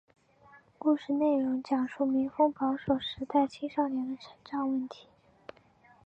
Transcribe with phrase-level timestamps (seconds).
[0.79, 5.05] 故事内容讲述民风保守时代青少年的成长问题。